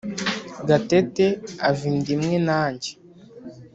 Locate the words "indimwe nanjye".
1.91-2.91